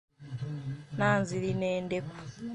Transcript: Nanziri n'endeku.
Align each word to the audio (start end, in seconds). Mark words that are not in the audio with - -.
Nanziri 0.97 1.51
n'endeku. 1.59 2.13